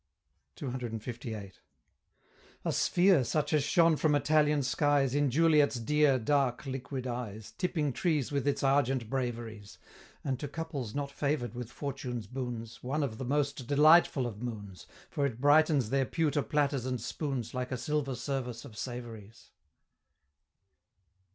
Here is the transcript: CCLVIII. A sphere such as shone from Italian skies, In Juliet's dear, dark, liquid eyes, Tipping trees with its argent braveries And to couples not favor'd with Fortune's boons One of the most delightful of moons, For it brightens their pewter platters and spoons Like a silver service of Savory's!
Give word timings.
CCLVIII. 0.57 1.51
A 2.65 2.73
sphere 2.73 3.23
such 3.23 3.53
as 3.53 3.63
shone 3.63 3.95
from 3.95 4.15
Italian 4.15 4.63
skies, 4.63 5.13
In 5.13 5.29
Juliet's 5.29 5.75
dear, 5.75 6.17
dark, 6.17 6.65
liquid 6.65 7.05
eyes, 7.05 7.51
Tipping 7.51 7.93
trees 7.93 8.31
with 8.31 8.47
its 8.47 8.63
argent 8.63 9.11
braveries 9.11 9.77
And 10.23 10.39
to 10.39 10.47
couples 10.47 10.95
not 10.95 11.11
favor'd 11.11 11.53
with 11.53 11.71
Fortune's 11.71 12.25
boons 12.25 12.81
One 12.81 13.03
of 13.03 13.19
the 13.19 13.25
most 13.25 13.67
delightful 13.67 14.25
of 14.25 14.41
moons, 14.41 14.87
For 15.11 15.23
it 15.27 15.39
brightens 15.39 15.91
their 15.91 16.07
pewter 16.07 16.41
platters 16.41 16.87
and 16.87 16.99
spoons 16.99 17.53
Like 17.53 17.71
a 17.71 17.77
silver 17.77 18.15
service 18.15 18.65
of 18.65 18.75
Savory's! 18.75 19.51